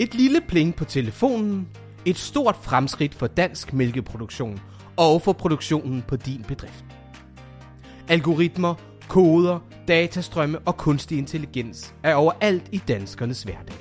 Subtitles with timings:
[0.00, 1.68] Et lille pling på telefonen,
[2.04, 4.60] et stort fremskridt for dansk mælkeproduktion
[4.96, 6.84] og for produktionen på din bedrift.
[8.08, 8.74] Algoritmer,
[9.08, 9.58] koder,
[9.88, 13.76] datastrømme og kunstig intelligens er overalt i danskernes hverdag.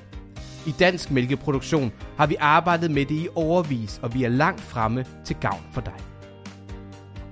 [0.68, 5.06] I dansk mælkeproduktion har vi arbejdet med det i overvis, og vi er langt fremme
[5.26, 5.96] til gavn for dig.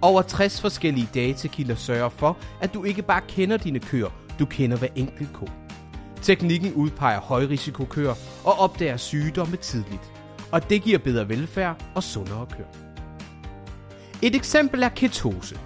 [0.01, 4.09] Over 60 forskellige datakilder sørger for, at du ikke bare kender dine køer,
[4.39, 5.47] du kender hver enkelt ko.
[6.25, 8.13] Teknikken udpeger højrisikokøer
[8.43, 10.11] og opdager sygdomme tidligt,
[10.51, 12.67] og det giver bedre velfærd og sundere køer.
[14.21, 15.59] Et eksempel er ketose.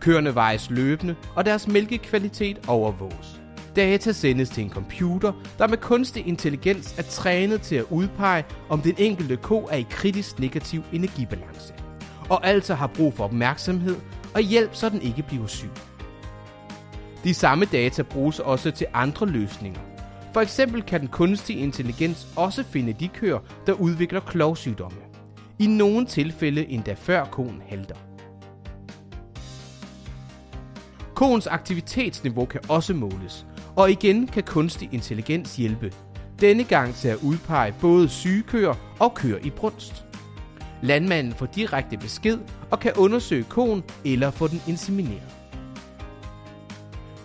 [0.00, 3.40] Køerne vejes løbende, og deres mælkekvalitet overvåges.
[3.76, 8.80] Data sendes til en computer, der med kunstig intelligens er trænet til at udpege, om
[8.80, 11.74] den enkelte ko er i kritisk negativ energibalance,
[12.28, 13.96] og altså har brug for opmærksomhed
[14.34, 15.70] og hjælp, så den ikke bliver syg.
[17.24, 19.80] De samme data bruges også til andre løsninger.
[20.36, 24.98] For eksempel kan den kunstige intelligens også finde de køer, der udvikler klovsygdomme.
[25.58, 27.94] I nogle tilfælde endda før koen halter.
[31.14, 33.46] Koens aktivitetsniveau kan også måles,
[33.76, 35.92] og igen kan kunstig intelligens hjælpe.
[36.40, 40.04] Denne gang til at udpege både syge køer og køer i brunst.
[40.82, 42.38] Landmanden får direkte besked
[42.70, 45.45] og kan undersøge koen eller få den insemineret.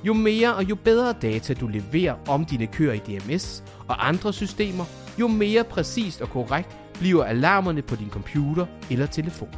[0.04, 4.34] Jo mere og jo bedre data du leverer om dine køer i DMS og andre
[4.34, 4.86] systemer,
[5.20, 9.56] jo mere præcist og korrekt bliver alarmerne på din computer eller telefon.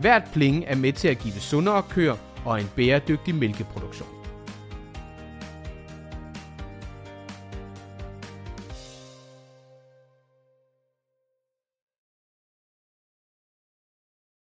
[0.00, 4.19] Hvert pling er med til at give sundere køer og en bæredygtig mælkeproduktion.